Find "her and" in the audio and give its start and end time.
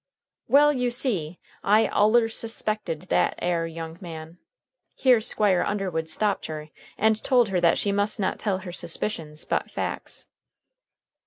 6.47-7.23